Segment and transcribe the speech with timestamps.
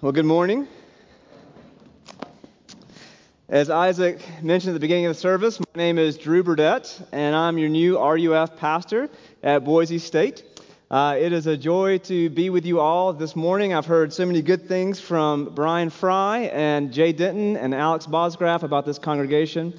[0.00, 0.68] Well, good morning.
[3.48, 7.34] As Isaac mentioned at the beginning of the service, my name is Drew Burdett, and
[7.34, 9.10] I'm your new RUF pastor
[9.42, 10.44] at Boise State.
[10.88, 13.74] Uh, it is a joy to be with you all this morning.
[13.74, 18.62] I've heard so many good things from Brian Fry and Jay Denton and Alex Bosgraf
[18.62, 19.76] about this congregation.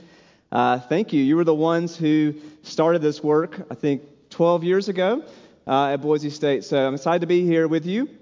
[0.52, 1.24] Uh, thank you.
[1.24, 2.34] You were the ones who
[2.64, 4.02] started this work, I think,
[4.32, 5.24] 12 years ago
[5.66, 6.66] uh, at Boise State.
[6.66, 8.19] So I'm excited to be here with you.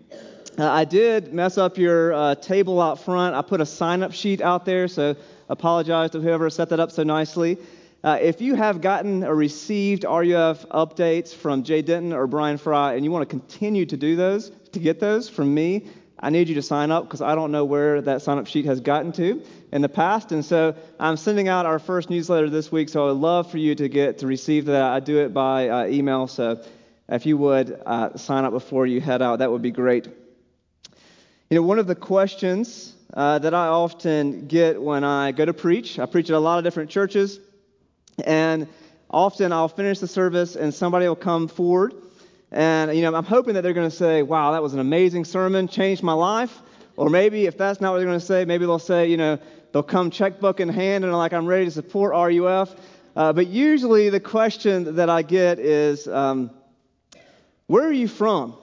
[0.58, 3.36] Uh, I did mess up your uh, table out front.
[3.36, 5.16] I put a sign up sheet out there, so
[5.50, 7.60] apologize to whoever set that up so nicely.
[8.04, 12.94] Uh, if you have gotten or received RUF updates from Jay Denton or Brian Fry
[12.94, 15.88] and you want to continue to do those, to get those from me,
[16.20, 18.66] I need you to sign up because I don't know where that sign up sheet
[18.66, 20.32] has gotten to in the past.
[20.32, 23.60] And so I'm sending out our first newsletter this week, so I would love for
[23.60, 24.82] you to get to receive that.
[24.82, 26.64] I do it by uh, email, so
[27.10, 30.08] if you would uh, sign up before you head out, that would be great.
[31.50, 35.54] You know, one of the questions uh, that I often get when I go to
[35.54, 37.40] preach, I preach at a lot of different churches,
[38.26, 38.68] and
[39.10, 41.94] often I'll finish the service and somebody will come forward,
[42.52, 45.24] and you know, I'm hoping that they're going to say, "Wow, that was an amazing
[45.24, 46.62] sermon, changed my life."
[46.98, 49.40] Or maybe if that's not what they're going to say, maybe they'll say, you know,
[49.72, 52.76] they'll come checkbook in hand and like, "I'm ready to support RUF."
[53.16, 56.52] Uh, but usually the question that I get is, um,
[57.68, 58.58] "Where are you from?"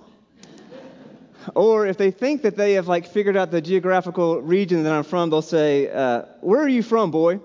[1.55, 5.05] Or if they think that they have like figured out the geographical region that I'm
[5.05, 7.41] from, they'll say, uh, "Where are you from, boy?"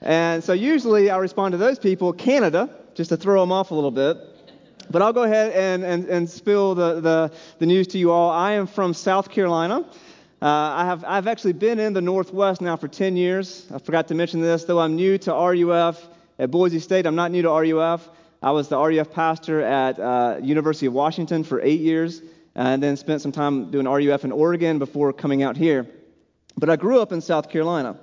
[0.00, 3.74] And so usually I respond to those people, Canada, just to throw them off a
[3.74, 4.16] little bit.
[4.90, 8.30] But I'll go ahead and, and, and spill the, the, the news to you all.
[8.30, 9.84] I am from South Carolina.
[10.40, 13.66] Uh, I have, I've actually been in the Northwest now for 10 years.
[13.74, 17.06] I forgot to mention this, though I'm new to RUF at Boise State.
[17.06, 18.08] I'm not new to RUF.
[18.40, 22.22] I was the RUF pastor at uh, University of Washington for eight years
[22.58, 25.86] and then spent some time doing RUF in Oregon before coming out here.
[26.56, 27.96] But I grew up in South Carolina.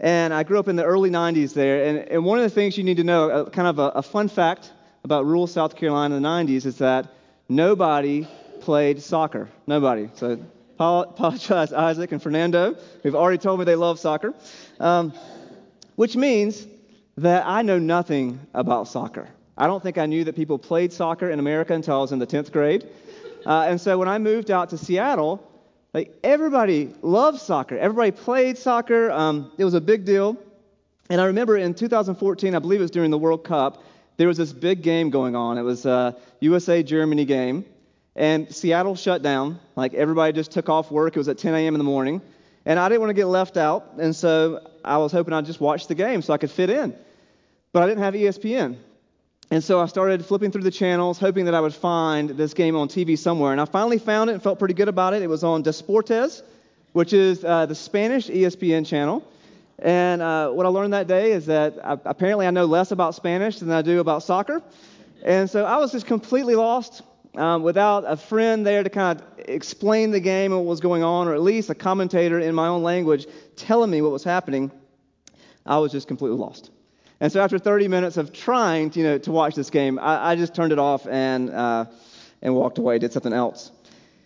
[0.00, 1.84] And I grew up in the early 90s there.
[1.84, 4.02] And, and one of the things you need to know, uh, kind of a, a,
[4.02, 4.72] fun fact
[5.04, 7.06] about rural South Carolina in the 90s, is that
[7.50, 8.26] nobody
[8.60, 9.50] played soccer.
[9.66, 10.08] Nobody.
[10.14, 10.40] So
[10.78, 14.32] apologize, Isaac and Fernando, who've already told me they love soccer.
[14.80, 15.12] Um,
[15.96, 16.66] which means
[17.18, 19.28] that I know nothing about soccer.
[19.58, 22.18] I don't think I knew that people played soccer in America until I was in
[22.18, 22.88] the 10th grade.
[23.46, 25.48] Uh, and so when I moved out to Seattle,
[25.94, 27.76] like everybody loved soccer.
[27.76, 29.10] Everybody played soccer.
[29.10, 30.36] Um, it was a big deal.
[31.10, 33.82] And I remember in 2014, I believe it was during the World Cup,
[34.16, 35.58] there was this big game going on.
[35.58, 37.64] It was a USA Germany game.
[38.14, 39.58] And Seattle shut down.
[39.76, 41.16] Like everybody just took off work.
[41.16, 41.74] It was at 10 a.m.
[41.74, 42.22] in the morning.
[42.64, 43.94] And I didn't want to get left out.
[43.98, 46.96] And so I was hoping I'd just watch the game so I could fit in.
[47.72, 48.76] But I didn't have ESPN.
[49.50, 52.74] And so I started flipping through the channels, hoping that I would find this game
[52.74, 53.52] on TV somewhere.
[53.52, 55.22] And I finally found it and felt pretty good about it.
[55.22, 56.42] It was on Desportes,
[56.92, 59.22] which is uh, the Spanish ESPN channel.
[59.78, 63.14] And uh, what I learned that day is that I, apparently I know less about
[63.14, 64.62] Spanish than I do about soccer.
[65.22, 67.02] And so I was just completely lost
[67.36, 71.02] um, without a friend there to kind of explain the game and what was going
[71.02, 73.26] on, or at least a commentator in my own language
[73.56, 74.70] telling me what was happening.
[75.64, 76.70] I was just completely lost.
[77.22, 80.32] And so after 30 minutes of trying to, you know, to watch this game, I,
[80.32, 81.84] I just turned it off and, uh,
[82.42, 83.70] and walked away, did something else.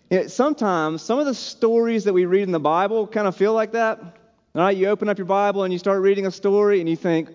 [0.09, 3.37] You know, sometimes some of the stories that we read in the Bible kind of
[3.37, 4.01] feel like that.
[4.01, 6.97] All right, you open up your Bible and you start reading a story and you
[6.97, 7.29] think,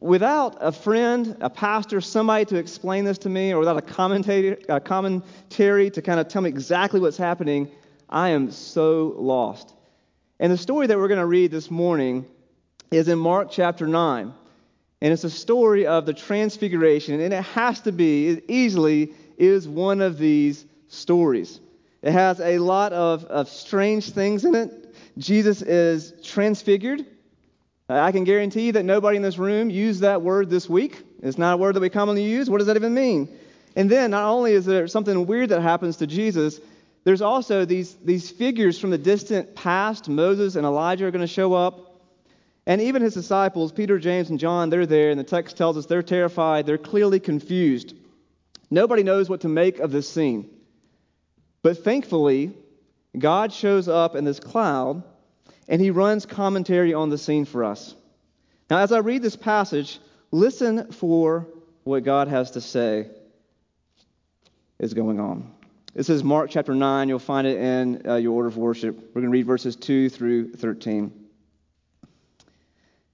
[0.00, 4.56] without a friend, a pastor, somebody to explain this to me, or without a commentary,
[4.70, 7.70] a commentary to kind of tell me exactly what's happening,
[8.08, 9.74] I am so lost.
[10.40, 12.24] And the story that we're going to read this morning
[12.90, 14.32] is in Mark chapter 9.
[15.00, 19.68] And it's a story of the transfiguration, and it has to be, it easily is
[19.68, 21.60] one of these stories.
[22.02, 24.94] It has a lot of, of strange things in it.
[25.16, 27.06] Jesus is transfigured.
[27.88, 31.02] I can guarantee you that nobody in this room used that word this week.
[31.22, 32.50] It's not a word that we commonly use.
[32.50, 33.28] What does that even mean?
[33.76, 36.60] And then, not only is there something weird that happens to Jesus,
[37.04, 40.08] there's also these, these figures from the distant past.
[40.08, 41.87] Moses and Elijah are going to show up.
[42.68, 45.86] And even his disciples, Peter, James, and John, they're there, and the text tells us
[45.86, 46.66] they're terrified.
[46.66, 47.94] They're clearly confused.
[48.70, 50.50] Nobody knows what to make of this scene.
[51.62, 52.52] But thankfully,
[53.18, 55.02] God shows up in this cloud,
[55.66, 57.94] and he runs commentary on the scene for us.
[58.68, 59.98] Now, as I read this passage,
[60.30, 61.48] listen for
[61.84, 63.08] what God has to say
[64.78, 65.50] is going on.
[65.94, 67.08] This is Mark chapter 9.
[67.08, 68.94] You'll find it in uh, your order of worship.
[68.94, 71.27] We're going to read verses 2 through 13.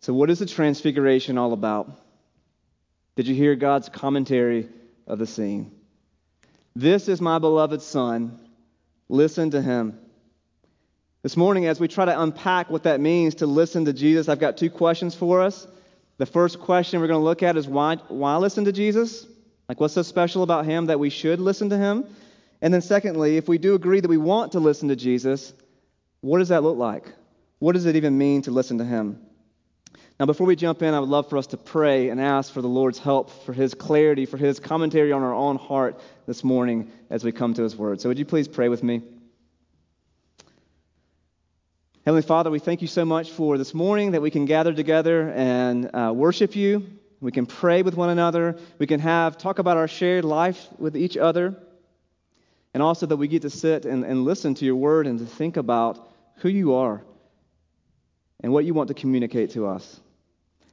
[0.00, 1.90] So, what is the transfiguration all about?
[3.16, 4.68] Did you hear God's commentary
[5.06, 5.72] of the scene?
[6.76, 8.38] This is my beloved Son.
[9.08, 9.98] Listen to him.
[11.22, 14.38] This morning, as we try to unpack what that means to listen to Jesus, I've
[14.38, 15.66] got two questions for us.
[16.18, 19.26] The first question we're going to look at is why, why listen to Jesus?
[19.68, 22.06] Like, what's so special about him that we should listen to him?
[22.62, 25.52] And then, secondly, if we do agree that we want to listen to Jesus,
[26.20, 27.12] what does that look like?
[27.58, 29.20] What does it even mean to listen to him?
[30.20, 32.60] Now, before we jump in, I would love for us to pray and ask for
[32.60, 36.90] the Lord's help, for his clarity, for his commentary on our own heart this morning
[37.08, 38.00] as we come to his word.
[38.00, 39.02] So, would you please pray with me?
[42.04, 45.30] Heavenly Father, we thank you so much for this morning that we can gather together
[45.30, 46.84] and uh, worship you.
[47.20, 48.58] We can pray with one another.
[48.78, 51.54] We can have talk about our shared life with each other.
[52.74, 55.26] And also that we get to sit and, and listen to your word and to
[55.26, 57.02] think about who you are
[58.42, 60.00] and what you want to communicate to us.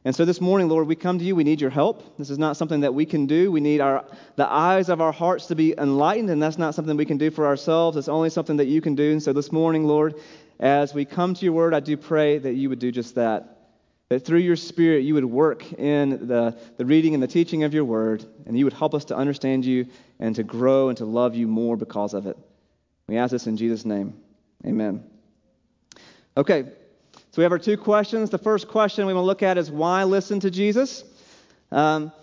[0.05, 1.35] And so this morning, Lord, we come to you.
[1.35, 2.15] We need your help.
[2.19, 3.51] This is not something that we can do.
[3.51, 4.05] We need our,
[4.35, 7.31] the eyes of our hearts to be enlightened, and that's not something we can do
[7.31, 7.97] for ourselves.
[7.97, 9.13] It's only something that you can do.
[9.13, 10.13] And so this morning, Lord,
[10.59, 13.51] as we come to your word, I do pray that you would do just that.
[14.09, 17.73] That through your Spirit, you would work in the, the reading and the teaching of
[17.73, 19.87] your word, and you would help us to understand you
[20.19, 22.37] and to grow and to love you more because of it.
[23.07, 24.13] We ask this in Jesus' name.
[24.63, 25.03] Amen.
[26.37, 26.65] Okay,
[27.35, 28.29] so we have our two questions.
[28.29, 31.03] The first question we want to look at is why listen to Jesus?
[31.69, 32.13] Um,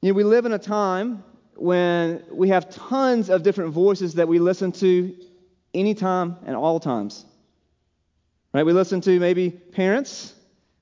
[0.00, 1.22] you know, we live in a time
[1.54, 5.14] when we have tons of different voices that we listen to
[5.74, 7.26] anytime and all times.
[8.54, 8.64] Right?
[8.64, 10.32] We listen to maybe parents,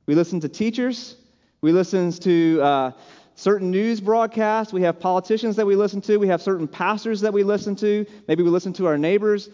[0.06, 1.16] we listen to teachers,
[1.60, 2.90] we listen to uh,
[3.34, 7.32] certain news broadcasts, we have politicians that we listen to, we have certain pastors that
[7.32, 9.48] we listen to, maybe we listen to our neighbors.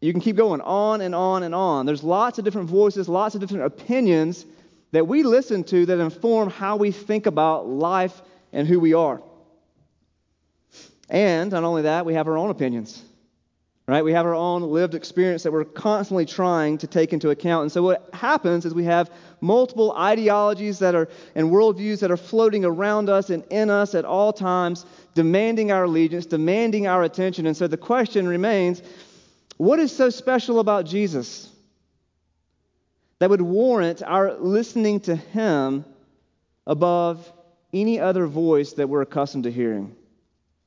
[0.00, 1.86] You can keep going on and on and on.
[1.86, 4.46] There's lots of different voices, lots of different opinions
[4.92, 8.22] that we listen to that inform how we think about life
[8.52, 9.20] and who we are.
[11.10, 13.02] And not only that, we have our own opinions.
[13.88, 14.04] Right?
[14.04, 17.62] We have our own lived experience that we're constantly trying to take into account.
[17.62, 19.10] And so what happens is we have
[19.40, 24.04] multiple ideologies that are and worldviews that are floating around us and in us at
[24.04, 27.46] all times, demanding our allegiance, demanding our attention.
[27.46, 28.82] And so the question remains,
[29.58, 31.50] what is so special about Jesus
[33.18, 35.84] that would warrant our listening to him
[36.66, 37.30] above
[37.72, 39.94] any other voice that we're accustomed to hearing?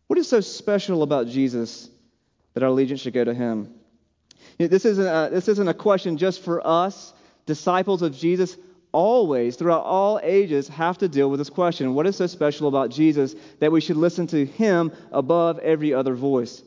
[0.08, 1.90] What is so special about Jesus
[2.54, 3.74] that our allegiance should go to him.
[4.58, 7.14] You know, this, isn't a, this isn't a question just for us,
[7.46, 8.58] disciples of Jesus.
[8.92, 12.90] Always, throughout all ages, have to deal with this question What is so special about
[12.90, 16.62] Jesus that we should listen to him above every other voice?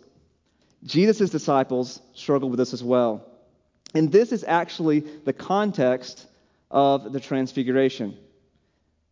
[0.84, 3.24] Jesus' disciples struggled with this as well.
[3.94, 6.26] And this is actually the context
[6.70, 8.16] of the transfiguration.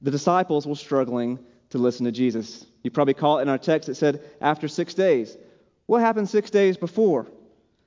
[0.03, 1.39] The disciples were struggling
[1.71, 2.67] to listen to Jesus.
[2.83, 5.37] You probably call it in our text, it said, after six days.
[5.87, 7.23] What happened six days before?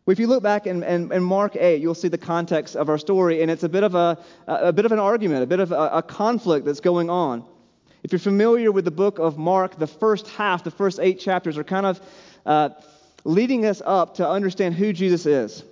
[0.05, 2.89] Well, if you look back in, in, in, Mark 8, you'll see the context of
[2.89, 5.59] our story, and it's a bit of, a, a bit of an argument, a bit
[5.59, 7.43] of a, a conflict that's going on.
[8.03, 11.57] If you're familiar with the book of Mark, the first half, the first eight chapters,
[11.57, 12.01] are kind of
[12.45, 12.69] uh,
[13.25, 15.63] leading us up to understand who Jesus is.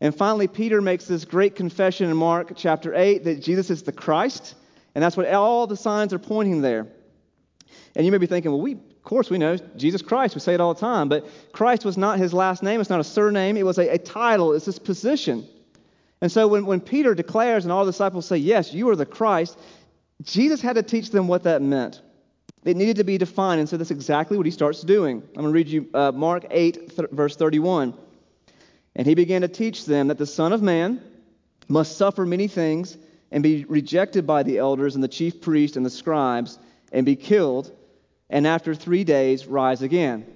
[0.00, 3.92] And finally, Peter makes this great confession in Mark chapter 8 that Jesus is the
[3.92, 4.54] Christ,
[4.94, 6.86] and that's what all the signs are pointing there.
[7.94, 10.34] And you may be thinking, well, we, of course, we know Jesus Christ.
[10.34, 11.08] We say it all the time.
[11.08, 12.80] But Christ was not his last name.
[12.80, 13.56] It's not a surname.
[13.56, 14.52] It was a, a title.
[14.52, 15.48] It's his position.
[16.20, 19.06] And so when, when Peter declares and all the disciples say, Yes, you are the
[19.06, 19.58] Christ,
[20.22, 22.02] Jesus had to teach them what that meant.
[22.66, 25.22] It needed to be defined, and so that's exactly what he starts doing.
[25.22, 27.94] I'm going to read you uh, Mark 8, th- verse 31.
[28.96, 31.00] And he began to teach them that the Son of Man
[31.68, 32.98] must suffer many things
[33.30, 36.58] and be rejected by the elders and the chief priests and the scribes
[36.90, 37.70] and be killed,
[38.28, 40.26] and after three days rise again.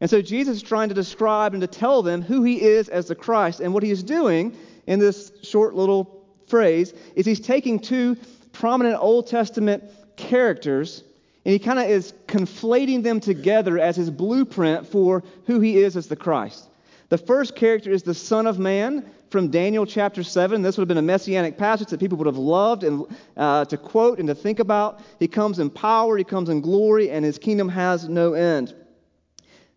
[0.00, 3.06] And so Jesus is trying to describe and to tell them who he is as
[3.06, 3.60] the Christ.
[3.60, 4.56] And what he is doing
[4.88, 8.16] in this short little phrase is he's taking two
[8.50, 9.84] prominent Old Testament
[10.16, 11.04] characters
[11.44, 15.96] and he kind of is conflating them together as his blueprint for who he is
[15.96, 16.68] as the Christ.
[17.08, 20.62] The first character is the Son of Man from Daniel chapter 7.
[20.62, 23.04] This would have been a messianic passage that people would have loved and,
[23.36, 25.00] uh, to quote and to think about.
[25.18, 28.74] He comes in power, he comes in glory, and his kingdom has no end.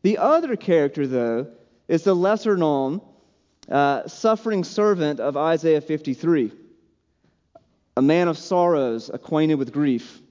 [0.04, 1.48] The other character, though,
[1.88, 3.02] is the lesser known
[3.70, 6.52] uh, suffering servant of Isaiah 53,
[7.98, 10.22] a man of sorrows, acquainted with grief,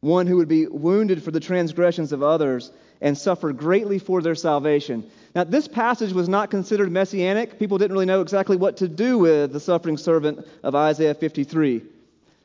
[0.00, 4.34] one who would be wounded for the transgressions of others and suffer greatly for their
[4.34, 5.08] salvation.
[5.34, 7.58] Now, this passage was not considered messianic.
[7.58, 11.82] People didn't really know exactly what to do with the suffering servant of Isaiah 53.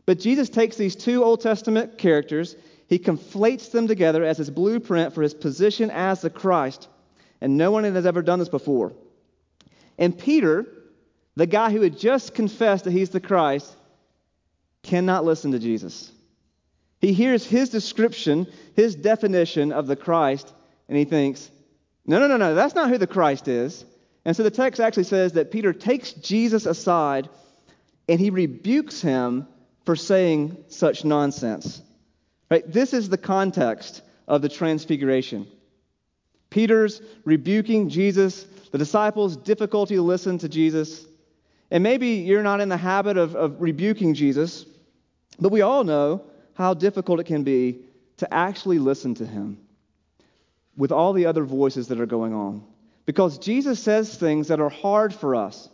[0.05, 2.55] But Jesus takes these two Old Testament characters,
[2.87, 6.89] he conflates them together as his blueprint for his position as the Christ.
[7.39, 8.91] And no one has ever done this before.
[9.97, 10.65] And Peter,
[11.37, 13.73] the guy who had just confessed that he's the Christ,
[14.83, 16.11] cannot listen to Jesus.
[17.01, 20.53] He hears his description, his definition of the Christ,
[20.87, 21.49] and he thinks,
[22.05, 23.83] no, no, no, no, that's not who the Christ is.
[24.23, 27.27] And so the text actually says that Peter takes Jesus aside
[28.07, 29.47] and he rebukes him
[29.83, 31.81] for saying such nonsense.
[32.51, 32.69] Right?
[32.71, 35.47] This is the context of the transfiguration.
[36.51, 41.05] Peter's rebuking Jesus, the disciples' difficulty to listen to Jesus.
[41.71, 44.65] And maybe you're not in the habit of, of rebuking Jesus,
[45.39, 46.25] but we all know
[46.61, 47.79] how difficult it can be
[48.17, 49.57] to actually listen to him
[50.77, 52.63] with all the other voices that are going on.
[53.05, 55.69] Because Jesus says things that are hard for us.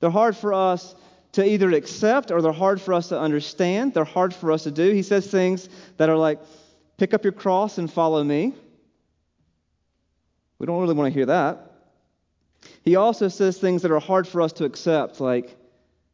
[0.00, 0.94] They're hard for us
[1.32, 3.94] to either accept or they're hard for us to understand.
[3.94, 4.92] They're hard for us to do.
[4.92, 6.40] He says things that are like,
[6.96, 8.54] pick up your cross and follow me.
[10.58, 11.72] We don't really want to hear that.
[12.82, 15.54] He also says things that are hard for us to accept, like,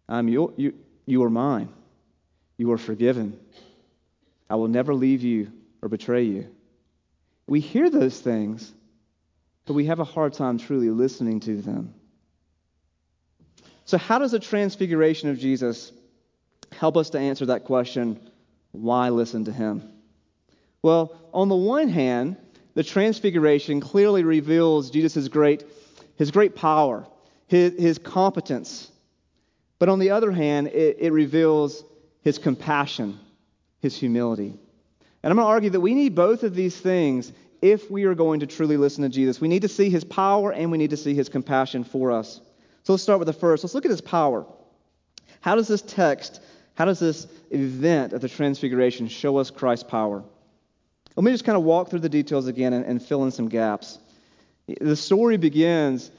[0.08, 0.74] I'm your, you,
[1.06, 1.68] you are mine.
[2.56, 3.38] You are forgiven.
[4.50, 6.48] I will never leave you or betray you.
[7.46, 8.70] We hear those things,
[9.64, 11.94] but we have a hard time truly listening to them.
[13.84, 15.92] So, how does the transfiguration of Jesus
[16.72, 18.30] help us to answer that question
[18.72, 19.88] why listen to him?
[20.82, 22.36] Well, on the one hand,
[22.74, 25.64] the transfiguration clearly reveals Jesus' great,
[26.16, 27.06] his great power,
[27.46, 28.90] his, his competence.
[29.78, 31.82] But on the other hand, it, it reveals
[32.22, 33.18] his compassion,
[33.80, 34.54] his humility.
[35.22, 38.14] And I'm going to argue that we need both of these things if we are
[38.14, 39.40] going to truly listen to Jesus.
[39.40, 42.40] We need to see his power and we need to see his compassion for us.
[42.84, 43.62] So let's start with the first.
[43.62, 44.46] Let's look at his power.
[45.40, 46.40] How does this text,
[46.74, 50.22] how does this event of the Transfiguration show us Christ's power?
[51.16, 53.48] Let me just kind of walk through the details again and, and fill in some
[53.48, 53.98] gaps.
[54.80, 56.10] The story begins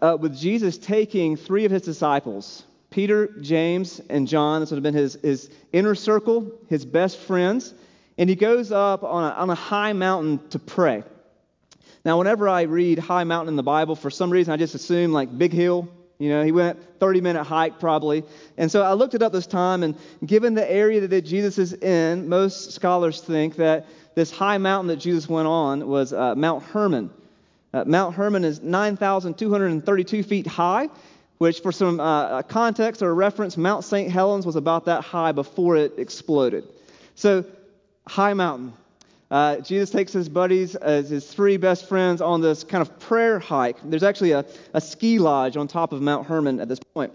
[0.00, 2.64] uh, with Jesus taking three of his disciples,
[2.96, 4.60] Peter, James, and John.
[4.60, 7.72] This would have been his, his inner circle, his best friends
[8.18, 11.04] and he goes up on a, on a high mountain to pray.
[12.04, 15.12] Now, whenever I read high mountain in the Bible, for some reason I just assume
[15.12, 15.88] like big hill.
[16.18, 18.24] You know, he went 30 minute hike probably.
[18.56, 21.74] And so I looked it up this time, and given the area that Jesus is
[21.74, 26.62] in, most scholars think that this high mountain that Jesus went on was uh, Mount
[26.62, 27.10] Hermon.
[27.74, 30.88] Uh, Mount Hermon is 9,232 feet high,
[31.38, 34.10] which, for some uh, context or reference, Mount St.
[34.10, 36.64] Helens was about that high before it exploded.
[37.14, 37.44] So
[38.06, 38.72] high mountain.
[39.30, 43.38] Uh, Jesus takes his buddies, as his three best friends, on this kind of prayer
[43.38, 43.76] hike.
[43.84, 47.12] There's actually a, a ski lodge on top of Mount Hermon at this point.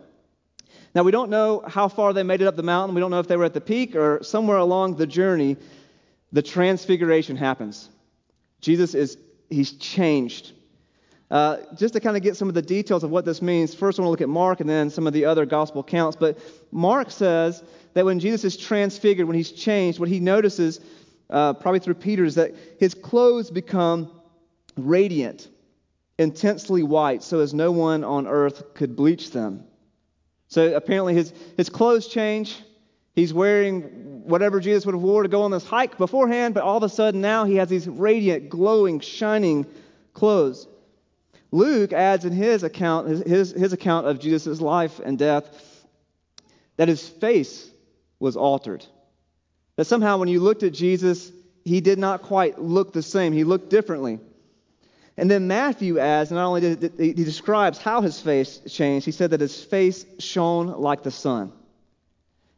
[0.93, 2.93] Now, we don't know how far they made it up the mountain.
[2.93, 5.55] We don't know if they were at the peak or somewhere along the journey.
[6.33, 7.89] The transfiguration happens.
[8.59, 9.17] Jesus is,
[9.49, 10.51] he's changed.
[11.31, 13.97] Uh, just to kind of get some of the details of what this means, first
[13.97, 16.17] I want to look at Mark and then some of the other gospel accounts.
[16.17, 16.37] But
[16.71, 20.81] Mark says that when Jesus is transfigured, when he's changed, what he notices,
[21.29, 24.11] uh, probably through Peter, is that his clothes become
[24.75, 25.47] radiant,
[26.19, 29.63] intensely white, so as no one on earth could bleach them.
[30.49, 32.61] So apparently his, his clothes change.
[33.15, 33.83] He's wearing
[34.25, 36.89] whatever Jesus would have wore to go on this hike beforehand, but all of a
[36.89, 39.65] sudden now he has these radiant, glowing, shining
[40.13, 40.67] clothes.
[41.51, 45.45] Luke adds in his account, his, his account of Jesus' life and death,
[46.77, 47.69] that his face
[48.19, 48.85] was altered.
[49.75, 51.31] That somehow when you looked at Jesus,
[51.65, 53.33] he did not quite look the same.
[53.33, 54.19] He looked differently.
[55.17, 59.31] And then Matthew adds, not only did he describes how his face changed, he said
[59.31, 61.51] that his face shone like the sun.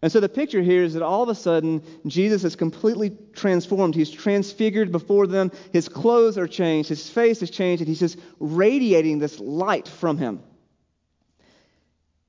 [0.03, 3.95] And so the picture here is that all of a sudden, Jesus is completely transformed.
[3.95, 5.49] He's transfigured before them.
[5.71, 6.89] His clothes are changed.
[6.89, 7.79] His face is changed.
[7.79, 10.43] And he's just radiating this light from him.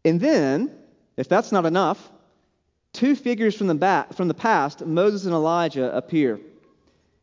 [0.04, 0.70] And then,
[1.16, 1.98] if that's not enough,
[2.92, 6.38] two figures from the, back, from the past, Moses and Elijah, appear.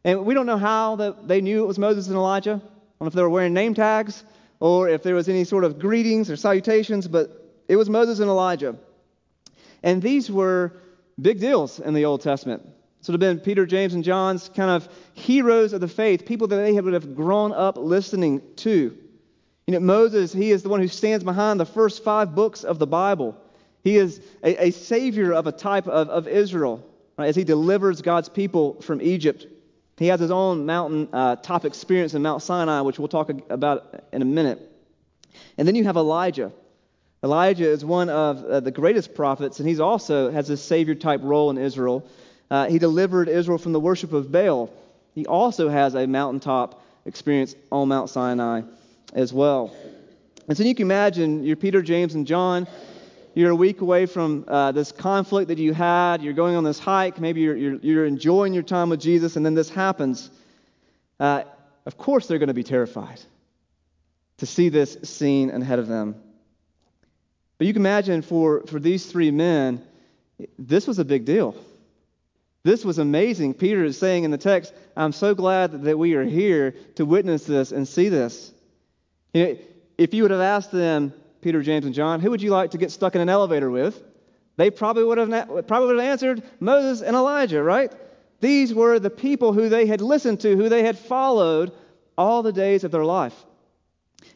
[0.03, 2.55] And we don't know how that they knew it was Moses and Elijah.
[2.55, 4.25] I don't know if they were wearing name tags
[4.60, 7.29] or if there was any sort of greetings or salutations, but
[7.70, 8.75] it was Moses and Elijah.
[9.83, 10.73] And these were
[11.19, 12.63] big deals in the Old Testament.
[13.01, 16.47] So it have been Peter, James, and John's kind of heroes of the faith, people
[16.47, 18.95] that they would have grown up listening to.
[19.65, 22.77] You know, Moses, he is the one who stands behind the first five books of
[22.77, 23.35] the Bible.
[23.83, 26.85] He is a, a savior of a type of, of Israel,
[27.17, 29.47] right, as he delivers God's people from Egypt.
[29.97, 34.03] He has his own mountain uh, top experience in Mount Sinai, which we'll talk about
[34.11, 34.59] in a minute.
[35.57, 36.51] And then you have Elijah.
[37.23, 41.21] Elijah is one of uh, the greatest prophets, and he's also has a savior type
[41.23, 42.03] role in Israel.
[42.49, 44.71] Uh, he delivered Israel from the worship of Baal.
[45.13, 48.61] He also has a mountaintop experience on Mount Sinai
[49.13, 49.75] as well.
[50.47, 52.67] And so you can imagine you're Peter, James, and John.
[53.35, 56.21] You're a week away from uh, this conflict that you had.
[56.21, 57.19] You're going on this hike.
[57.19, 60.29] Maybe you're, you're, you're enjoying your time with Jesus, and then this happens.
[61.19, 61.43] Uh,
[61.85, 63.21] of course, they're going to be terrified
[64.37, 66.15] to see this scene ahead of them.
[67.62, 69.86] But you can imagine for, for these three men,
[70.58, 71.56] this was a big deal.
[72.63, 73.53] This was amazing.
[73.53, 77.44] Peter is saying in the text, I'm so glad that we are here to witness
[77.44, 78.51] this and see this.
[79.36, 79.58] You know,
[80.00, 82.80] if you would have asked them, Peter, James, and John, who would you like to
[82.80, 84.01] get stuck in an elevator with?
[84.58, 85.30] They probably would have,
[85.68, 87.94] probably would have answered Moses and Elijah, right?
[88.39, 91.74] These were the people who they had listened to, who they had followed
[92.17, 93.36] all the days of their life.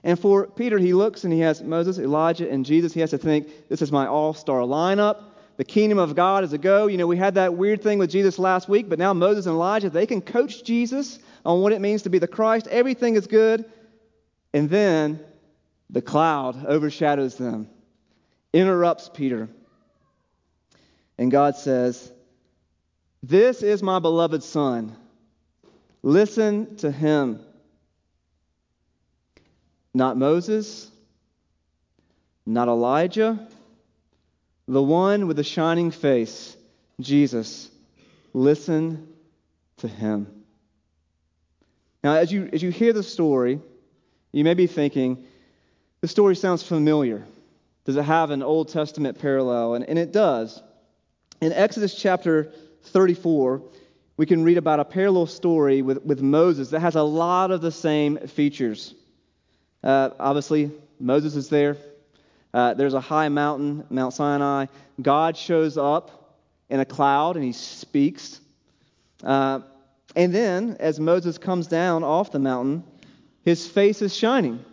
[0.04, 2.93] And for Peter, he looks and he has Moses, Elijah, and Jesus.
[2.93, 5.24] He has to think, this is my all star lineup.
[5.58, 6.88] The kingdom of God is a go.
[6.88, 9.54] You know, we had that weird thing with Jesus last week, but now Moses and
[9.54, 12.67] Elijah, they can coach Jesus on what it means to be the Christ.
[12.67, 13.65] Everything is good.
[14.54, 15.19] And then
[15.89, 17.69] the cloud overshadows them,
[18.54, 19.50] interrupts Peter.
[21.17, 22.12] And God says,
[23.24, 24.95] This is my beloved Son.
[26.04, 27.39] Listen to him.
[29.96, 30.92] Not Moses,
[32.46, 33.40] not Elijah,
[34.68, 36.58] the one with the shining face,
[37.00, 37.70] Jesus.
[38.34, 39.08] Listen
[39.78, 40.28] to him.
[42.04, 43.62] Now, as you, as you hear the story,
[44.34, 45.26] you may be thinking,
[46.02, 47.24] the story sounds familiar.
[47.86, 49.76] Does it have an Old Testament parallel?
[49.76, 50.62] And, and it does.
[51.40, 52.52] In Exodus chapter
[52.84, 53.62] 34,
[54.18, 57.62] we can read about a parallel story with, with Moses that has a lot of
[57.62, 58.94] the same features.
[59.84, 61.78] Uh, obviously, Moses is there.
[62.54, 64.68] Uh, there's a high mountain, Mount Sinai.
[65.02, 66.38] God shows up
[66.70, 68.40] in a cloud and he speaks.
[69.24, 69.60] Uh,
[70.16, 72.84] and then, as Moses comes down off the mountain,
[73.44, 74.64] his face is shining.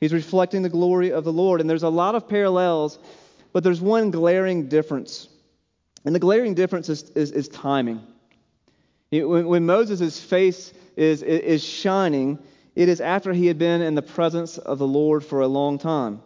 [0.00, 1.60] He's reflecting the glory of the Lord.
[1.60, 2.98] And there's a lot of parallels,
[3.52, 5.28] but there's one glaring difference.
[6.04, 8.00] And the glaring difference is, is, is timing.
[9.10, 12.38] When, when Moses' face is, is shining,
[12.74, 15.78] it is after he had been in the presence of the Lord for a long
[15.78, 16.20] time.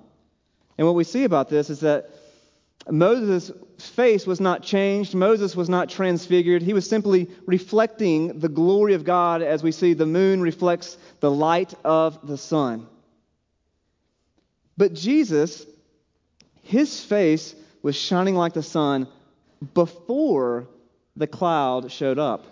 [0.76, 2.10] And what we see about this is that
[2.90, 5.14] Moses' face was not changed.
[5.14, 6.62] Moses was not transfigured.
[6.62, 11.30] He was simply reflecting the glory of God as we see the moon reflects the
[11.30, 12.86] light of the sun.
[14.76, 15.66] But Jesus,
[16.62, 19.08] his face was shining like the sun
[19.74, 20.68] before
[21.16, 22.46] the cloud showed up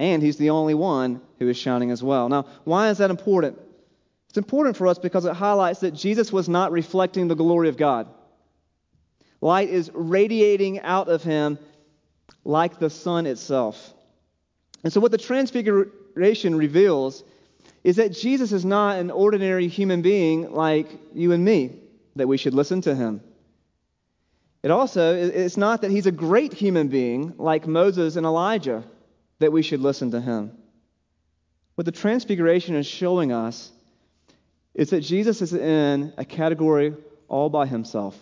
[0.00, 2.30] and he's the only one who is shining as well.
[2.30, 3.58] Now, why is that important?
[4.30, 7.76] It's important for us because it highlights that Jesus was not reflecting the glory of
[7.76, 8.08] God.
[9.42, 11.58] Light is radiating out of him
[12.44, 13.92] like the sun itself.
[14.82, 17.22] And so, what the Transfiguration reveals
[17.84, 21.78] is that Jesus is not an ordinary human being like you and me,
[22.16, 23.20] that we should listen to him.
[24.62, 28.82] It also, it's not that he's a great human being like Moses and Elijah
[29.40, 30.52] that we should listen to him.
[31.74, 33.70] What the Transfiguration is showing us
[34.74, 36.94] is that Jesus is in a category
[37.26, 38.16] all by himself,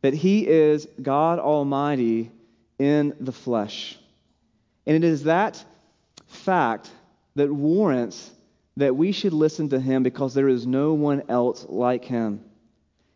[0.00, 2.30] that he is God Almighty
[2.78, 3.98] in the flesh.
[4.86, 5.62] And it is that
[6.26, 6.90] fact
[7.34, 8.30] that warrants
[8.76, 12.44] that we should listen to him because there is no one else like him.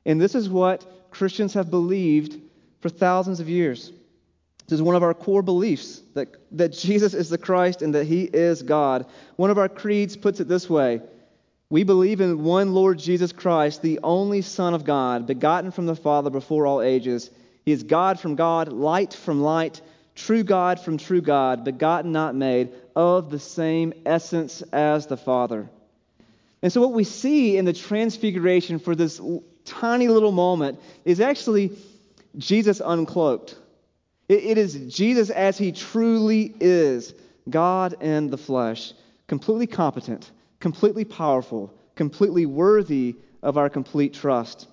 [0.07, 2.41] And this is what Christians have believed
[2.81, 3.93] for thousands of years.
[4.71, 8.07] This is one of our core beliefs that, that Jesus is the Christ and that
[8.07, 9.05] he is God.
[9.35, 11.01] One of our creeds puts it this way
[11.71, 15.97] We believe in one Lord Jesus Christ, the only Son of God, begotten from the
[15.97, 17.31] Father before all ages.
[17.65, 19.81] He is God from God, light from light,
[20.15, 25.69] true God from true God, begotten, not made, of the same essence as the Father.
[26.63, 29.21] And so, what we see in the transfiguration for this
[29.65, 31.77] tiny little moment is actually
[32.39, 33.57] Jesus uncloaked.
[34.31, 37.15] It is Jesus as he truly is
[37.49, 38.93] God in the flesh,
[39.27, 44.69] completely competent, completely powerful, completely worthy of our complete trust.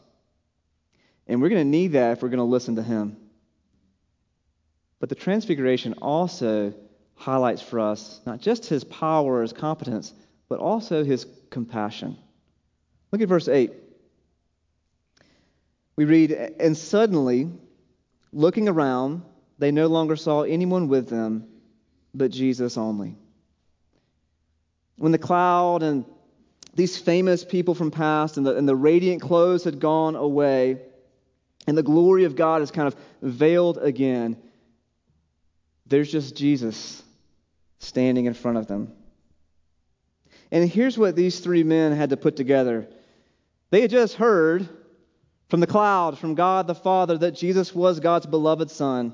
[1.26, 3.18] And we're going to need that if we're going to listen to him.
[5.00, 6.74] But the transfiguration also
[7.16, 10.14] highlights for us not just his power, his competence,
[10.50, 12.18] but also his compassion.
[13.12, 13.72] Look at verse 8.
[15.96, 17.50] We read, And suddenly,
[18.32, 19.24] looking around,
[19.60, 21.48] they no longer saw anyone with them
[22.14, 23.16] but Jesus only.
[24.98, 26.06] When the cloud and
[26.74, 30.82] these famous people from past and the, and the radiant clothes had gone away,
[31.68, 34.38] and the glory of God is kind of veiled again,
[35.86, 37.04] there's just Jesus
[37.80, 38.94] standing in front of them.
[40.52, 42.88] And here's what these three men had to put together
[43.70, 44.68] they had just heard
[45.50, 49.14] from the cloud, from God the Father, that Jesus was God's beloved Son,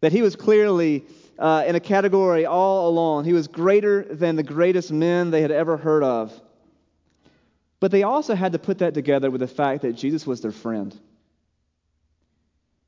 [0.00, 1.04] that he was clearly
[1.38, 3.24] uh, in a category all alone.
[3.24, 6.32] He was greater than the greatest men they had ever heard of.
[7.80, 10.52] But they also had to put that together with the fact that Jesus was their
[10.52, 10.98] friend.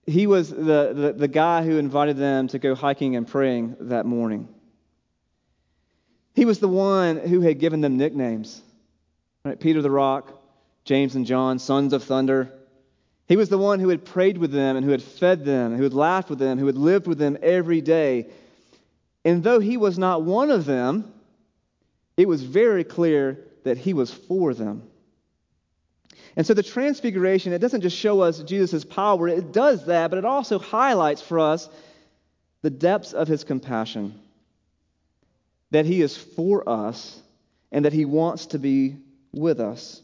[0.07, 4.07] He was the, the, the guy who invited them to go hiking and praying that
[4.07, 4.49] morning.
[6.35, 8.63] He was the one who had given them nicknames.
[9.45, 9.59] Right?
[9.59, 10.43] Peter the Rock,
[10.85, 12.53] James and John, sons of thunder.
[13.31, 15.85] He was the one who had prayed with them and who had fed them, who
[15.85, 18.27] had laughed with them, who had lived with them every day.
[19.25, 21.15] And though he was not one of them,
[22.17, 24.83] it was very clear that he was for them.
[26.35, 30.19] And so the transfiguration, it doesn't just show us Jesus' power, it does that, but
[30.19, 31.69] it also highlights for us
[32.63, 34.21] the depths of his compassion.
[35.71, 37.23] That he is for us
[37.71, 38.97] and that he wants to be
[39.31, 40.03] with us.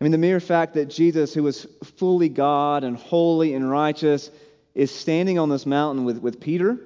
[0.00, 4.30] I mean, the mere fact that Jesus, who was fully God and holy and righteous,
[4.74, 6.78] is standing on this mountain with, with Peter,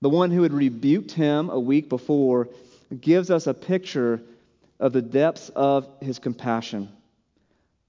[0.00, 2.48] the one who had rebuked him a week before,
[3.00, 4.20] gives us a picture
[4.78, 6.88] of the depths of his compassion.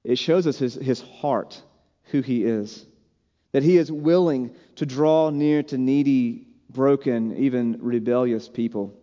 [0.04, 1.62] It shows us his, his heart,
[2.06, 2.86] who he is.
[3.52, 8.93] That he is willing to draw near to needy, broken, even rebellious people.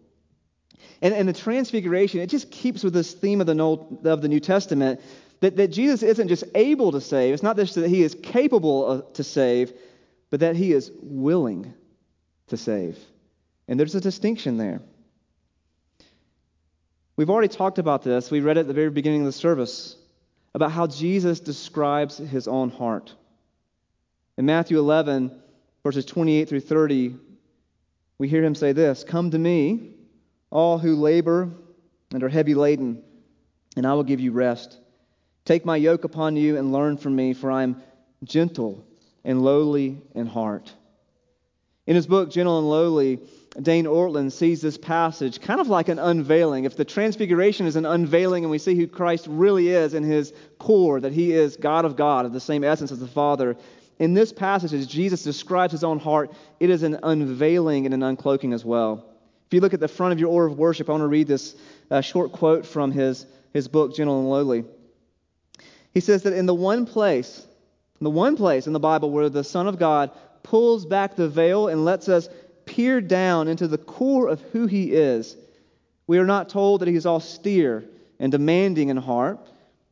[1.03, 4.29] And, and the transfiguration, it just keeps with this theme of the, Old, of the
[4.29, 5.01] New Testament
[5.45, 8.87] that, that Jesus isn't just able to save, it's not just that he is capable
[8.87, 9.75] of, to save,
[10.31, 11.75] but that he is willing
[12.47, 12.99] to save.
[13.69, 14.81] And there's a distinction there.
[17.17, 18.31] We've already talked about this.
[18.31, 19.97] We read at the very beginning of the service
[20.55, 23.15] about how Jesus describes his own heart.
[24.39, 25.31] In Matthew 11,
[25.83, 27.17] verses 28 through 30,
[28.17, 29.91] we hear him say this Come to me,
[30.51, 31.51] all who labor
[32.15, 33.03] and are heavy laden,
[33.77, 34.79] and I will give you rest.
[35.45, 37.83] Take my yoke upon you and learn from me, for I am
[38.23, 38.85] gentle
[39.25, 40.73] and lowly in heart.
[41.87, 43.19] In his book, Gentle and Lowly,
[43.61, 46.65] Dane Ortlund sees this passage kind of like an unveiling.
[46.65, 50.33] If the transfiguration is an unveiling and we see who Christ really is in his
[50.59, 53.57] core, that he is God of God, of the same essence as the Father,
[53.99, 58.03] in this passage, as Jesus describes his own heart, it is an unveiling and an
[58.03, 59.05] uncloaking as well.
[59.47, 61.29] If you look at the front of your order of worship, I want to read
[61.29, 61.55] this
[61.91, 64.65] uh, short quote from his, his book, Gentle and Lowly.
[65.95, 67.47] He says that in the one place,
[68.01, 70.11] the one place in the Bible where the Son of God
[70.43, 72.29] pulls back the veil and lets us
[72.67, 75.37] peer down into the core of who he is.
[76.07, 77.85] We are not told that he is austere
[78.19, 79.39] and demanding in heart.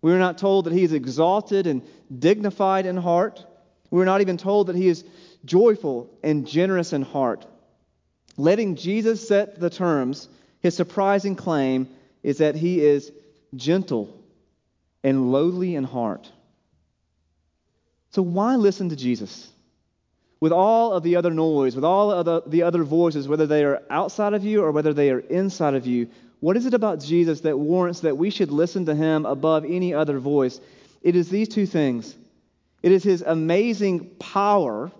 [0.02, 1.82] We are not told that he is exalted and
[2.18, 3.46] dignified in heart.
[3.90, 5.04] We are not even told that he is
[5.44, 7.46] joyful and generous in heart.
[8.36, 10.28] Letting Jesus set the terms,
[10.60, 11.88] his surprising claim
[12.22, 13.12] is that he is
[13.54, 14.21] gentle
[15.02, 16.30] and lowly in heart.
[18.10, 19.52] So, why listen to Jesus?
[20.42, 23.62] with all of the other noise, with all of the, the other voices, whether they
[23.62, 26.08] are outside of you or whether they are inside of you,
[26.40, 29.94] what is it about Jesus that warrants that we should listen to him above any
[29.94, 30.60] other voice?
[31.00, 32.16] It is these two things
[32.82, 34.90] it is his amazing power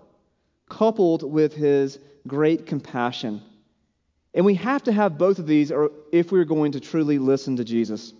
[0.69, 3.41] coupled with his great compassion.
[4.33, 5.73] And we have to have both of these
[6.13, 8.13] if we're going to truly listen to Jesus.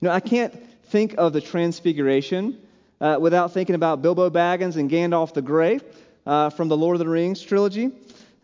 [0.00, 0.52] You know, I can't
[0.88, 2.60] think of the Transfiguration
[3.00, 5.80] uh, without thinking about Bilbo Baggins and Gandalf the Grey
[6.26, 7.90] uh, from the Lord of the Rings trilogy.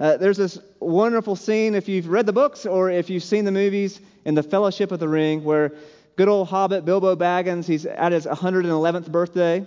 [0.00, 3.52] Uh, there's this wonderful scene, if you've read the books or if you've seen the
[3.52, 5.72] movies, in the Fellowship of the Ring, where
[6.16, 9.66] good old hobbit Bilbo Baggins, he's at his 111th birthday,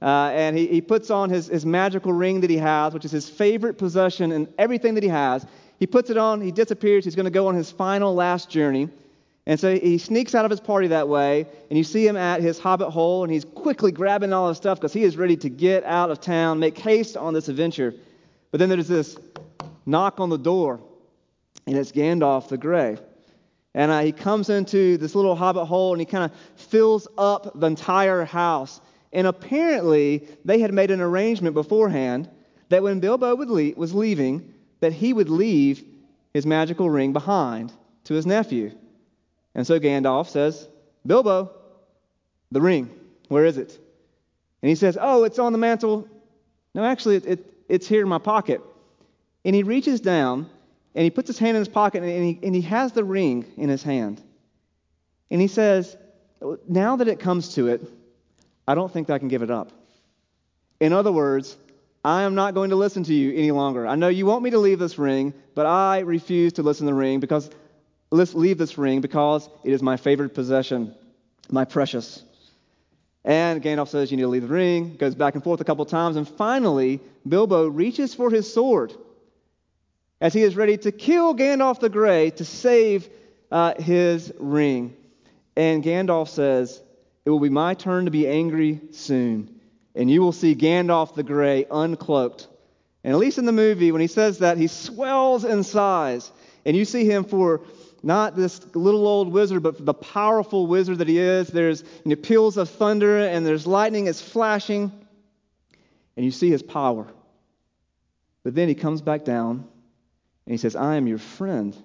[0.00, 3.10] uh, and he, he puts on his, his magical ring that he has, which is
[3.10, 5.46] his favorite possession and everything that he has.
[5.78, 8.88] He puts it on, he disappears, he's going to go on his final last journey.
[9.48, 12.42] And so he sneaks out of his party that way, and you see him at
[12.42, 15.48] his hobbit hole, and he's quickly grabbing all his stuff because he is ready to
[15.48, 17.94] get out of town, make haste on this adventure.
[18.50, 19.16] But then there's this
[19.86, 20.80] knock on the door,
[21.66, 22.98] and it's Gandalf the Grey.
[23.74, 27.58] And uh, he comes into this little hobbit hole, and he kind of fills up
[27.58, 28.82] the entire house.
[29.14, 32.28] And apparently, they had made an arrangement beforehand
[32.68, 35.82] that when Bilbo would leave, was leaving, that he would leave
[36.34, 37.72] his magical ring behind
[38.04, 38.72] to his nephew.
[39.54, 40.68] And so Gandalf says,
[41.06, 41.50] Bilbo,
[42.52, 42.90] the ring,
[43.28, 43.78] where is it?
[44.62, 46.08] And he says, Oh, it's on the mantle.
[46.74, 48.60] No, actually, it, it, it's here in my pocket.
[49.44, 50.48] And he reaches down
[50.94, 53.44] and he puts his hand in his pocket and he, and he has the ring
[53.56, 54.20] in his hand.
[55.30, 55.96] And he says,
[56.68, 57.82] Now that it comes to it,
[58.66, 59.72] I don't think that I can give it up.
[60.80, 61.56] In other words,
[62.04, 63.86] I am not going to listen to you any longer.
[63.86, 66.92] I know you want me to leave this ring, but I refuse to listen to
[66.92, 67.50] the ring because
[68.10, 70.94] Let's leave this ring because it is my favorite possession,
[71.50, 72.22] my precious.
[73.24, 74.96] And Gandalf says, You need to leave the ring.
[74.96, 76.16] Goes back and forth a couple times.
[76.16, 78.94] And finally, Bilbo reaches for his sword
[80.20, 83.08] as he is ready to kill Gandalf the Grey to save
[83.50, 84.96] uh, his ring.
[85.56, 86.80] And Gandalf says,
[87.26, 89.60] It will be my turn to be angry soon.
[89.94, 92.46] And you will see Gandalf the Grey uncloaked.
[93.04, 96.30] And at least in the movie, when he says that, he swells in size.
[96.64, 97.62] And you see him for
[98.02, 101.48] not this little old wizard, but the powerful wizard that he is.
[101.48, 104.92] There's you know, peals of thunder and there's lightning is flashing,
[106.16, 107.06] and you see his power.
[108.44, 109.66] But then he comes back down
[110.46, 111.76] and he says, I am your friend.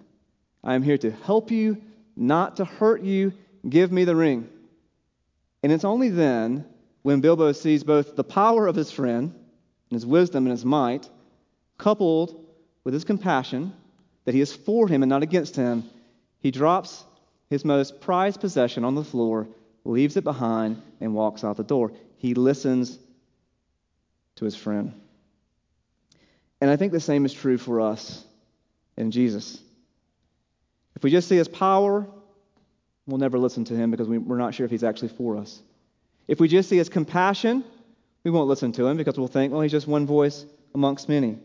[0.63, 1.81] I am here to help you,
[2.15, 3.33] not to hurt you.
[3.67, 4.47] Give me the ring.
[5.61, 6.65] And it's only then
[7.01, 11.09] when Bilbo sees both the power of his friend and his wisdom and his might,
[11.77, 12.45] coupled
[12.83, 13.73] with his compassion,
[14.25, 15.83] that he is for him and not against him,
[16.43, 17.05] he drops
[17.49, 19.47] his most prized possession on the floor,
[19.85, 21.93] leaves it behind, and walks out the door.
[22.17, 22.99] He listens
[24.35, 24.93] to his friend.
[26.59, 28.25] And I think the same is true for us
[28.97, 29.57] in Jesus.
[30.97, 32.05] If we just see his power,
[33.07, 35.61] we'll never listen to him because we're not sure if he's actually for us.
[36.27, 37.63] If we just see his compassion,
[38.25, 41.37] we won't listen to him because we'll think, well, he's just one voice amongst many.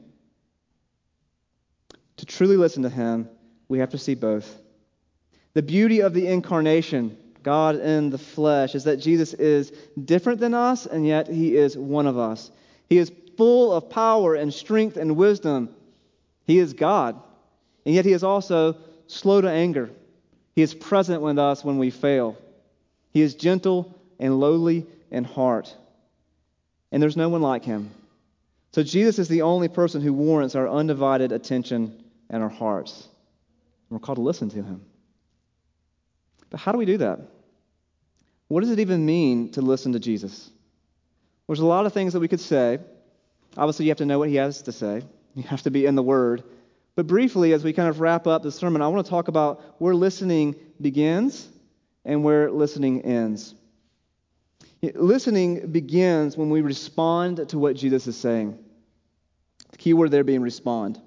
[2.16, 3.28] To truly listen to him,
[3.68, 4.58] we have to see both.
[5.54, 9.70] The beauty of the incarnation, God in the flesh, is that Jesus is
[10.04, 12.50] different than us, and yet he is one of us.
[12.88, 15.70] He is full of power and strength and wisdom.
[16.44, 17.20] He is God,
[17.84, 19.90] and yet he is also slow to anger.
[20.54, 22.37] He is present with us when we fail.
[23.12, 25.74] He is gentle and lowly in heart.
[26.90, 27.90] And there's no one like him.
[28.72, 33.08] So Jesus is the only person who warrants our undivided attention and our hearts.
[33.88, 34.84] We're called to listen to him.
[36.50, 37.20] But how do we do that?
[38.48, 40.50] What does it even mean to listen to Jesus?
[41.46, 42.78] There's a lot of things that we could say.
[43.56, 45.02] Obviously, you have to know what he has to say,
[45.34, 46.42] you have to be in the Word.
[46.94, 49.62] But briefly, as we kind of wrap up the sermon, I want to talk about
[49.78, 51.48] where listening begins
[52.04, 53.54] and where listening ends.
[54.82, 58.58] Listening begins when we respond to what Jesus is saying.
[59.70, 61.00] The key word there being respond.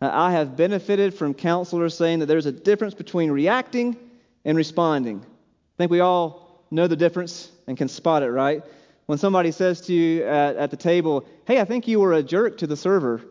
[0.00, 3.96] I have benefited from counselors saying that there's a difference between reacting
[4.44, 5.20] and responding.
[5.20, 8.62] I think we all know the difference and can spot it, right?
[9.06, 12.22] When somebody says to you at, at the table, hey, I think you were a
[12.22, 13.22] jerk to the server,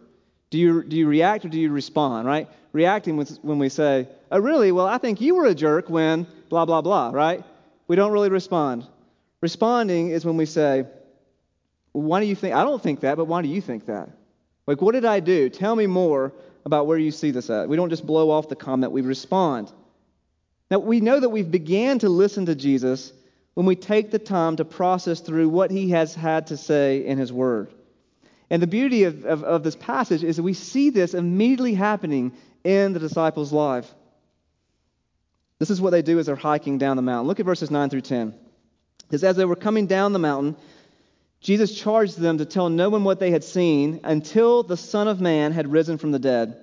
[0.50, 2.48] do you, do you react or do you respond, right?
[2.72, 4.72] Reacting when we say, oh, really?
[4.72, 7.44] Well, I think you were a jerk when blah, blah, blah, right?
[7.88, 8.88] We don't really respond.
[9.42, 10.86] Responding is when we say,
[11.92, 14.10] why do you think, I don't think that, but why do you think that?
[14.66, 15.50] Like, what did I do?
[15.50, 16.34] Tell me more
[16.66, 17.70] about where you see this at.
[17.70, 19.72] We don't just blow off the comment, we respond.
[20.70, 23.14] Now, we know that we've began to listen to Jesus
[23.54, 27.18] when we take the time to process through what he has had to say in
[27.18, 27.72] his word.
[28.50, 32.34] And the beauty of, of, of this passage is that we see this immediately happening
[32.64, 33.92] in the disciples' life.
[35.60, 37.28] This is what they do as they're hiking down the mountain.
[37.28, 38.34] Look at verses 9 through 10.
[39.08, 40.56] Because as they were coming down the mountain,
[41.40, 45.22] Jesus charged them to tell no one what they had seen until the Son of
[45.22, 46.58] Man had risen from the dead.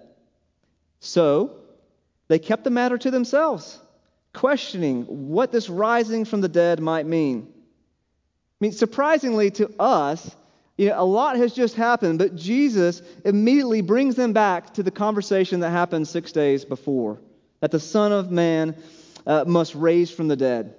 [1.01, 1.57] So
[2.29, 3.79] they kept the matter to themselves,
[4.35, 7.49] questioning what this rising from the dead might mean.
[7.49, 10.35] I mean, surprisingly to us,
[10.77, 14.91] you know, a lot has just happened, but Jesus immediately brings them back to the
[14.91, 17.21] conversation that happened six days before
[17.61, 18.77] that the Son of Man
[19.27, 20.75] uh, must raise from the dead.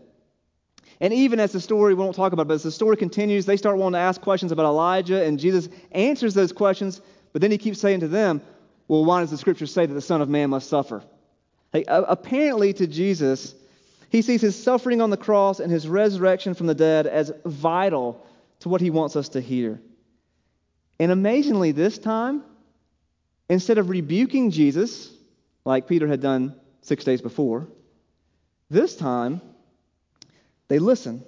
[1.02, 3.46] And even as the story, we won't talk about it, but as the story continues,
[3.46, 7.02] they start wanting to ask questions about Elijah, and Jesus answers those questions,
[7.34, 8.42] but then he keeps saying to them,
[8.88, 11.04] Well, why does the scripture say that the Son of Man must suffer?
[11.74, 13.54] Hey, apparently, to Jesus,
[14.10, 18.26] he sees his suffering on the cross and his resurrection from the dead as vital
[18.60, 19.82] to what he wants us to hear.
[21.00, 22.44] And amazingly, this time,
[23.50, 25.12] instead of rebuking Jesus,
[25.66, 27.68] like Peter had done six days before,
[28.70, 29.42] this time,
[30.68, 31.24] they listen,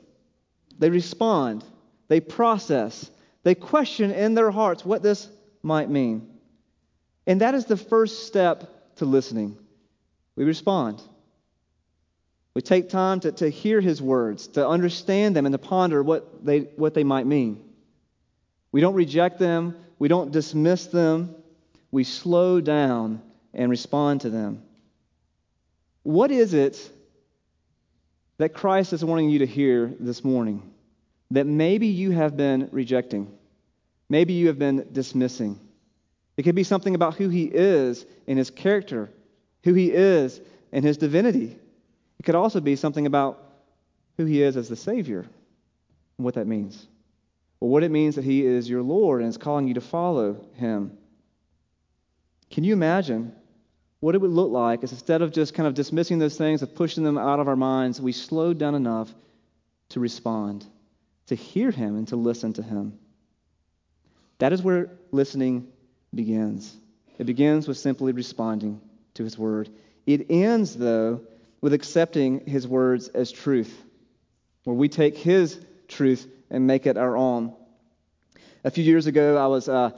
[0.80, 1.64] they respond,
[2.08, 3.10] they process,
[3.44, 5.28] they question in their hearts what this
[5.62, 6.30] might mean.
[7.26, 9.58] And that is the first step to listening.
[10.38, 11.02] We respond.
[12.54, 16.46] We take time to, to hear his words, to understand them, and to ponder what
[16.46, 17.64] they, what they might mean.
[18.72, 21.36] We don't reject them, we don't dismiss them,
[21.92, 23.22] we slow down
[23.54, 24.64] and respond to them.
[26.04, 26.92] What is it
[28.38, 30.62] that Christ is wanting you to hear this morning
[31.32, 33.36] that maybe you have been rejecting,
[34.08, 35.60] maybe you have been dismissing.
[36.38, 39.10] It could be something about who he is and his character,
[39.68, 40.40] who he is
[40.72, 41.60] and his divinity.
[42.20, 43.44] It could also be something about
[44.16, 45.28] who he is as the Savior
[46.18, 46.88] and what that means.
[47.60, 50.46] Or what it means that he is your Lord and is calling you to follow
[50.54, 50.98] him.
[52.50, 53.36] Can you imagine
[54.00, 56.74] what it would look like is instead of just kind of dismissing those things, of
[56.74, 59.14] pushing them out of our minds, we slowed down enough
[59.90, 60.66] to respond,
[61.26, 62.98] to hear Him, and to listen to Him.
[64.38, 65.68] That is where listening
[66.16, 66.74] begins.
[67.18, 68.80] It begins with simply responding
[69.18, 69.70] to His Word.
[70.06, 71.22] It ends, though,
[71.62, 73.84] with accepting His words as truth,
[74.64, 77.54] where we take His truth and make it our own.
[78.64, 79.70] A few years ago, I was.
[79.70, 79.92] Uh,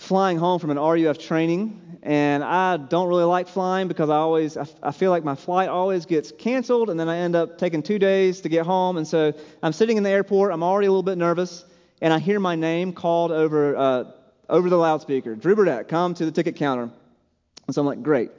[0.00, 4.56] flying home from an RUF training, and I don't really like flying because I always
[4.56, 7.98] I, feel like my flight always gets canceled, and then I end up taking two
[7.98, 8.96] days to get home.
[8.96, 10.52] And so I'm sitting in the airport.
[10.52, 11.66] I'm already a little bit nervous,
[12.00, 14.04] and I hear my name called over uh,
[14.48, 15.34] over the loudspeaker.
[15.36, 16.90] Drew Burdett, come to the ticket counter.
[17.70, 18.32] And so I'm like, great.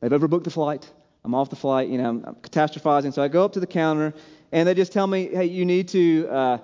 [0.00, 0.88] They've overbooked the flight.
[1.24, 1.88] I'm off the flight.
[1.88, 3.12] You know, I'm, catastrophizing.
[3.12, 4.14] So I go up to the counter,
[4.52, 6.58] and they just tell me, hey, you need to uh,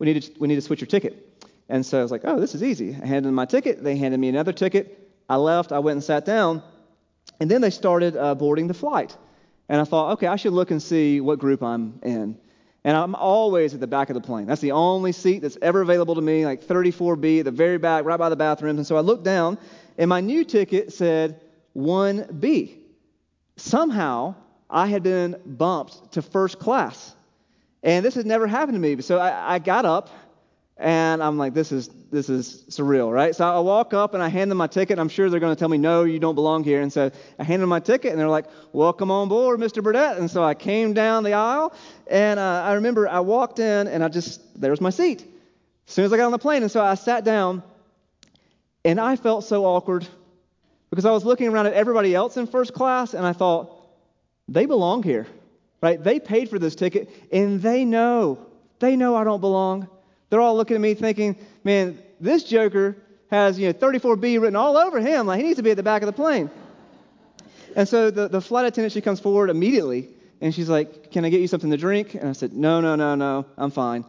[0.00, 1.40] we need to we need to switch your ticket.
[1.68, 2.96] And so I was like, oh, this is easy.
[3.00, 3.84] I handed them my ticket.
[3.84, 5.08] They handed me another ticket.
[5.28, 5.70] I left.
[5.70, 6.64] I went and sat down.
[7.38, 9.16] And then they started uh, boarding the flight.
[9.68, 12.36] And I thought, okay, I should look and see what group I'm in.
[12.82, 14.46] And I'm always at the back of the plane.
[14.46, 18.04] That's the only seat that's ever available to me, like 34B at the very back,
[18.04, 18.78] right by the bathrooms.
[18.78, 19.58] And so I looked down,
[19.96, 21.40] and my new ticket said
[21.76, 22.76] 1B.
[23.56, 24.34] Somehow,
[24.70, 27.14] I had been bumped to first class.
[27.82, 29.00] And this had never happened to me.
[29.02, 30.10] So I, I got up
[30.78, 33.34] and I'm like, this is this is surreal, right?
[33.34, 34.98] So I walk up and I hand them my ticket.
[34.98, 36.80] I'm sure they're going to tell me, no, you don't belong here.
[36.80, 39.82] And so I hand them my ticket, and they're like, welcome on board, Mr.
[39.82, 40.18] Burdett.
[40.18, 41.74] And so I came down the aisle,
[42.06, 45.26] and uh, I remember I walked in, and I just there was my seat
[45.86, 46.62] as soon as I got on the plane.
[46.62, 47.62] And so I sat down,
[48.84, 50.06] and I felt so awkward
[50.90, 53.74] because I was looking around at everybody else in first class, and I thought,
[54.48, 55.26] they belong here,
[55.82, 56.02] right?
[56.02, 58.46] They paid for this ticket, and they know,
[58.78, 59.88] they know I don't belong.
[60.30, 62.96] They're all looking at me thinking, man, this joker
[63.30, 65.26] has, you know, 34B written all over him.
[65.26, 66.50] Like, he needs to be at the back of the plane.
[67.76, 70.08] And so the, the flight attendant, she comes forward immediately,
[70.40, 72.14] and she's like, can I get you something to drink?
[72.14, 74.04] And I said, no, no, no, no, I'm fine.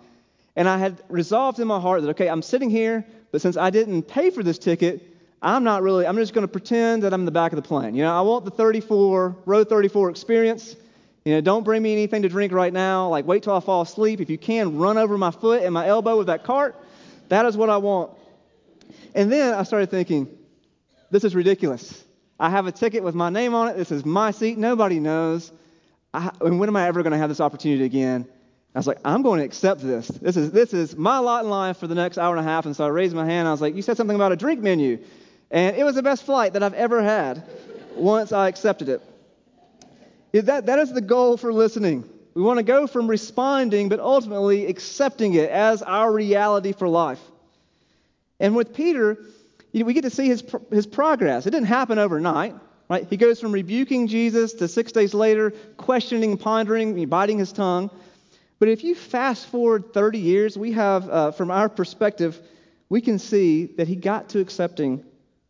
[0.56, 3.70] And I had resolved in my heart that, okay, I'm sitting here, but since I
[3.70, 7.21] didn't pay for this ticket, I'm not really, I'm just going to pretend that I'm
[7.21, 7.95] in the back of the plane.
[7.95, 10.75] You know, I want the 34, row 34 experience.
[11.23, 13.08] You know, don't bring me anything to drink right now.
[13.08, 14.19] Like, wait till I fall asleep.
[14.19, 16.75] If you can, run over my foot and my elbow with that cart.
[17.30, 18.12] That is what I want.
[19.15, 20.28] And then I started thinking,
[21.12, 22.04] this is ridiculous.
[22.39, 23.78] I have a ticket with my name on it.
[23.78, 24.58] This is my seat.
[24.58, 25.52] Nobody knows.
[26.13, 28.27] I, and when am I ever going to have this opportunity again?
[28.73, 30.08] I was like, I'm going to accept this.
[30.08, 32.65] This is this is my lot in life for the next hour and a half.
[32.65, 33.48] And so I raised my hand.
[33.48, 35.00] I was like, you said something about a drink menu,
[35.52, 37.43] and it was the best flight that I've ever had.
[37.95, 39.02] Once I accepted it.
[40.31, 42.08] That, that is the goal for listening.
[42.35, 47.19] We want to go from responding, but ultimately accepting it as our reality for life.
[48.39, 49.17] And with Peter,
[49.71, 51.45] you know, we get to see his, his progress.
[51.45, 52.56] It didn't happen overnight,
[52.89, 53.06] right?
[53.10, 57.89] He goes from rebuking Jesus to six days later, questioning, pondering, biting his tongue.
[58.60, 62.39] But if you fast forward 30 years, we have, uh, from our perspective,
[62.87, 65.04] we can see that he got to accepting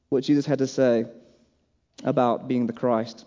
[0.10, 1.06] what Jesus had to say.
[2.04, 3.26] about being the Christ.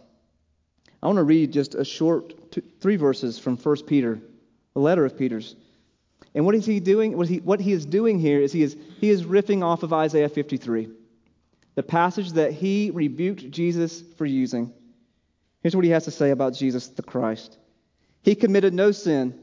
[1.02, 4.20] I want to read just a short two, three verses from 1 Peter,
[4.76, 5.56] a letter of Peter's.
[6.34, 7.16] And what is he doing?
[7.16, 9.92] What he, what he is doing here is he is he is riffing off of
[9.92, 10.88] Isaiah 53,
[11.74, 14.72] the passage that he rebuked Jesus for using.
[15.62, 17.58] Here's what he has to say about Jesus the Christ.
[18.22, 19.38] He committed no sin,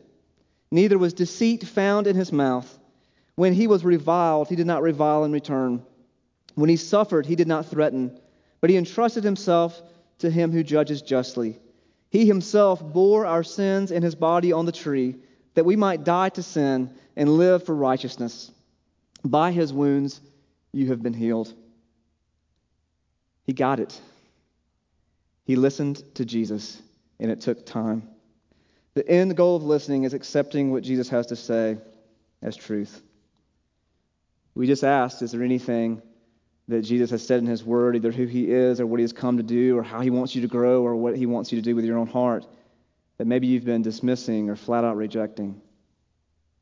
[0.71, 2.77] neither was deceit found in his mouth.
[3.35, 5.83] When he was reviled, he did not revile in return.
[6.59, 8.19] When he suffered, he did not threaten,
[8.59, 9.81] but he entrusted himself
[10.17, 11.57] to him who judges justly.
[12.09, 15.15] He himself bore our sins in his body on the tree,
[15.53, 18.51] that we might die to sin and live for righteousness.
[19.23, 20.19] By his wounds
[20.73, 21.53] you have been healed.
[23.45, 23.97] He got it.
[25.45, 26.81] He listened to Jesus,
[27.21, 28.03] and it took time.
[28.95, 31.77] The end goal of listening is accepting what Jesus has to say
[32.41, 33.01] as truth.
[34.55, 36.01] We just asked, is there anything
[36.69, 39.11] that Jesus has said in his word, either who he is or what he has
[39.11, 41.57] come to do or how he wants you to grow or what he wants you
[41.57, 42.45] to do with your own heart,
[43.17, 45.59] that maybe you've been dismissing or flat out rejecting?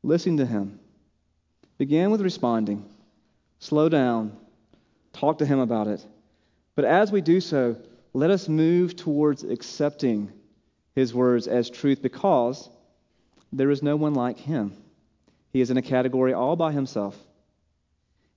[0.02, 0.80] Listen to him.
[1.76, 2.88] Begin with responding.
[3.58, 4.34] Slow down.
[5.12, 6.04] Talk to him about it.
[6.74, 7.76] But as we do so,
[8.14, 10.32] let us move towards accepting
[10.94, 12.70] his words as truth because
[13.52, 14.72] there is no one like him.
[15.52, 17.14] He is in a category all by himself.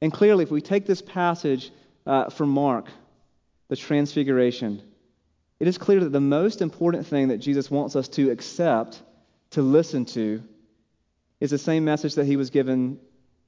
[0.01, 1.71] And clearly, if we take this passage
[2.05, 2.87] uh, from Mark,
[3.67, 4.81] the transfiguration,
[5.59, 9.01] it is clear that the most important thing that Jesus wants us to accept,
[9.51, 10.41] to listen to,
[11.39, 12.99] is the same message that he was given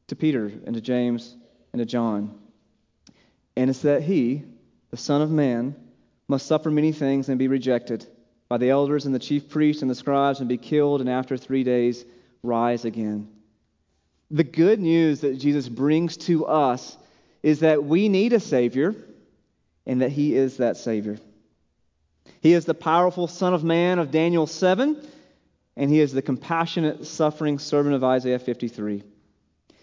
[0.08, 1.36] to Peter and to James
[1.72, 2.40] and to John.
[3.56, 4.44] And it's that he,
[4.92, 5.76] the Son of Man,
[6.28, 8.06] must suffer many things and be rejected
[8.48, 11.38] by the elders and the chief priests and the scribes and be killed, and after
[11.38, 12.06] three days
[12.44, 13.28] rise again.
[14.34, 16.98] The good news that Jesus brings to us
[17.42, 18.94] is that we need a Savior
[19.86, 21.18] and that He is that Savior.
[22.42, 25.02] He is the powerful Son of Man of Daniel 7,
[25.78, 29.04] and He is the compassionate, suffering servant of Isaiah 53.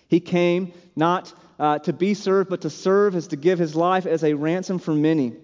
[0.09, 4.05] He came not uh, to be served, but to serve, as to give His life
[4.05, 5.35] as a ransom for many.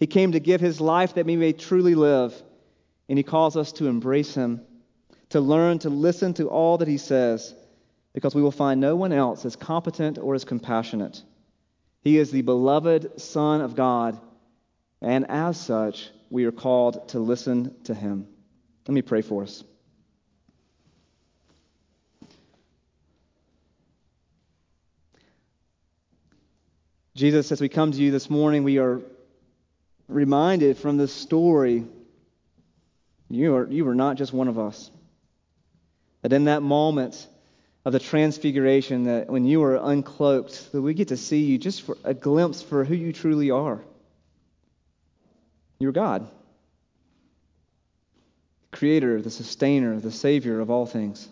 [0.00, 2.34] He came to give his life that we may truly live.
[3.08, 4.62] And he calls us to embrace him,
[5.28, 7.54] to learn to listen to all that he says,
[8.12, 11.22] because we will find no one else as competent or as compassionate.
[12.02, 14.18] He is the beloved Son of God,
[15.00, 18.26] and as such, we are called to listen to him.
[18.86, 19.62] Let me pray for us.
[27.14, 29.02] Jesus, as we come to you this morning, we are
[30.08, 31.84] reminded from this story
[33.28, 34.90] you are, you were not just one of us.
[36.22, 37.28] That in that moment
[37.84, 41.82] of the transfiguration, that when you are uncloaked, that we get to see you just
[41.82, 43.80] for a glimpse for who you truly are.
[45.78, 46.28] You're God,
[48.70, 51.26] the creator, the sustainer, the savior of all things.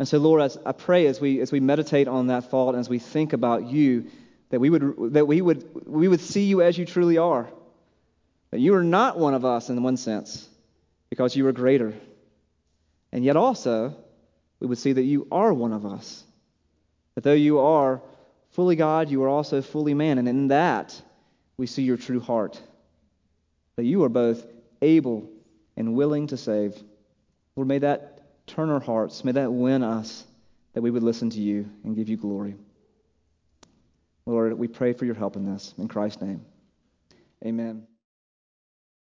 [0.00, 2.80] And so, Lord, as I pray as we as we meditate on that thought, and
[2.80, 4.06] as we think about you,
[4.48, 7.48] that we would that we would we would see you as you truly are.
[8.50, 10.48] That you are not one of us in one sense,
[11.08, 11.94] because you are greater.
[13.12, 13.94] And yet also,
[14.60, 16.22] we would see that you are one of us.
[17.14, 18.00] That though you are
[18.50, 20.18] fully God, you are also fully man.
[20.18, 21.00] And in that,
[21.56, 22.60] we see your true heart.
[23.76, 24.46] That you are both
[24.82, 25.28] able
[25.76, 26.80] and willing to save.
[27.56, 29.24] Lord, may that turn our hearts.
[29.24, 30.24] May that win us,
[30.74, 32.56] that we would listen to you and give you glory.
[34.26, 35.74] Lord, we pray for your help in this.
[35.78, 36.44] In Christ's name,
[37.44, 37.89] amen.